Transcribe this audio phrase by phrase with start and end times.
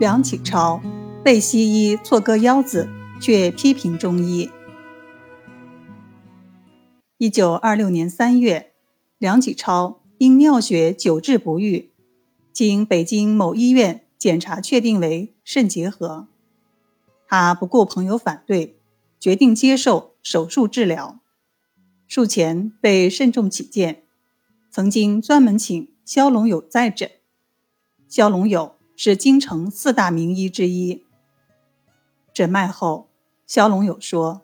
[0.00, 0.80] 梁启超
[1.22, 2.88] 被西医错割腰子，
[3.20, 4.50] 却批评中医。
[7.18, 8.72] 一九二六年三月，
[9.18, 11.90] 梁启超因尿血久治不愈，
[12.50, 16.28] 经北京某医院检查确定为肾结核。
[17.28, 18.78] 他不顾朋友反对，
[19.20, 21.20] 决定接受手术治疗。
[22.08, 24.04] 术前被慎重起见，
[24.70, 27.10] 曾经专门请肖龙友在诊。
[28.08, 28.79] 肖龙友。
[29.02, 31.06] 是京城四大名医之一。
[32.34, 33.08] 诊脉后，
[33.46, 34.42] 萧龙友说：“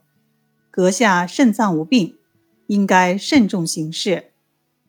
[0.73, 2.17] 阁下肾脏无病，
[2.67, 4.33] 应该慎重行事，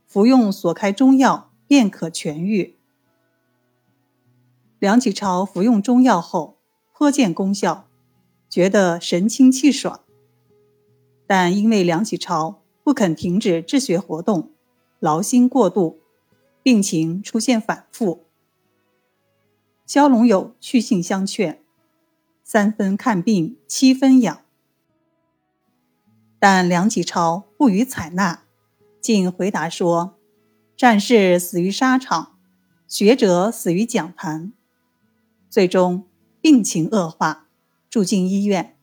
[0.06, 2.78] 服用所开中药便可痊愈。”
[4.80, 6.60] 梁启超服用中药后
[6.94, 7.90] 颇见功效，
[8.50, 10.00] 觉得神清气爽。
[11.28, 14.54] 但因为梁启超不肯停止治学活动，
[15.02, 16.00] 劳心过度，
[16.64, 18.27] 病情出现反复。
[19.88, 21.62] 萧龙友去信相劝，
[22.44, 24.42] 三分看病，七分养。
[26.38, 28.44] 但梁启超不予采纳，
[29.00, 30.18] 竟回答说
[30.76, 32.38] ：“战士死于沙场，
[32.86, 34.52] 学者死于讲坛。”
[35.50, 36.04] 最终
[36.42, 37.48] 病情恶化，
[37.90, 38.76] 住进医院。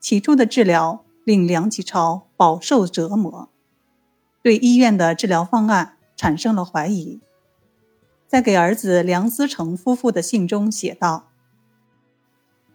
[0.00, 3.50] 起初的治疗令梁启超饱受折磨，
[4.42, 7.20] 对医院的治疗方案产生了怀疑。
[8.30, 11.30] 在给儿子梁思成夫妇的信中写道：“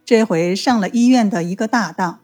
[0.03, 2.20] 这回上了医院的一个大当，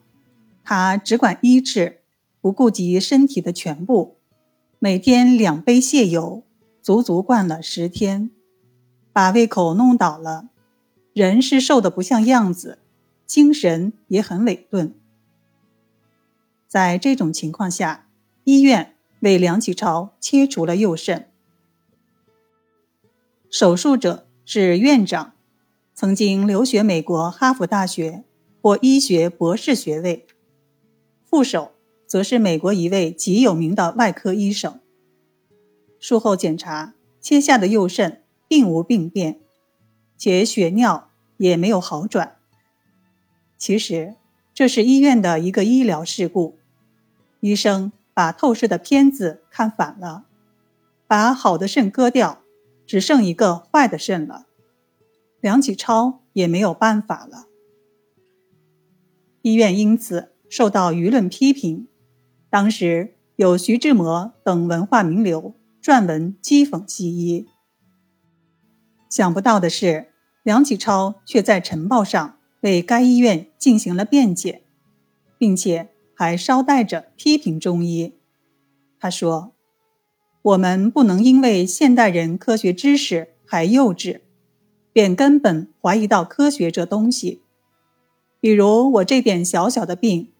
[0.62, 2.02] 他只管医治，
[2.42, 4.18] 不顾及身体的全部。
[4.78, 6.42] 每天两杯泻油，
[6.82, 8.30] 足足灌了十天，
[9.14, 10.50] 把胃口弄倒了，
[11.14, 12.80] 人是瘦得不像样子，
[13.24, 14.94] 精神也很萎顿。
[16.68, 18.08] 在这种情况下，
[18.44, 21.28] 医院为梁启超切除了右肾。”
[23.52, 25.34] 手术者是院长，
[25.92, 28.24] 曾经留学美国哈佛大学，
[28.62, 30.26] 获医学博士学位。
[31.26, 31.72] 副手
[32.06, 34.80] 则是美国一位极有名的外科医生。
[36.00, 39.38] 术后检查，切下的右肾并无病变，
[40.16, 42.36] 且血尿也没有好转。
[43.58, 44.14] 其实
[44.54, 46.56] 这是医院的一个医疗事故，
[47.40, 50.24] 医生把透视的片子看反了，
[51.06, 52.41] 把好的肾割掉。
[52.86, 54.46] 只剩一个坏的肾了，
[55.40, 57.46] 梁启超也没有办法了。
[59.40, 61.88] 医院因此受到舆论批评，
[62.50, 67.46] 当时有徐志摩等文化名流撰文讥讽西医。
[69.08, 70.12] 想不到的是，
[70.42, 74.62] 梁启超却在晨报上为该医院进行了辩解，
[75.38, 78.14] 并且还捎带着批评中医。
[78.98, 79.54] 他说。
[80.42, 84.22] 我们不能因为现代人科学知识还幼稚，
[84.92, 87.42] 便根本怀疑到科学这东西。
[88.40, 90.32] 比如我这点小小的病，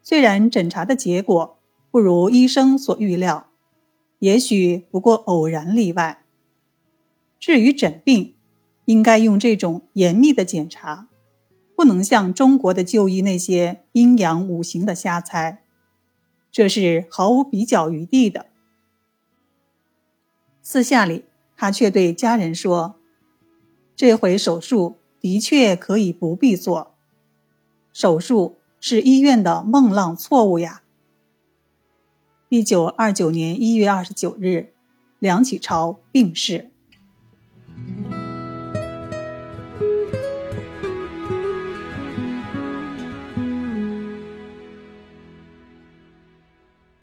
[0.00, 1.58] 虽然诊查的结果
[1.90, 3.48] 不如医生所预料，
[4.20, 6.22] 也许不过偶然例外。
[7.40, 8.34] 至于诊病，
[8.84, 11.08] 应该用这种严密的检查，
[11.74, 15.64] 不能像中国的就医那些阴阳五行的瞎猜，
[16.52, 18.46] 这是毫无比较余地的。
[20.64, 21.24] 私下里，
[21.56, 22.94] 他却对家人说
[23.96, 26.94] ：“这回手术的确可以不必做，
[27.92, 30.82] 手术是医院的梦浪错误呀。”
[32.48, 34.72] 一九二九年一月二十九日，
[35.18, 36.71] 梁启超病逝。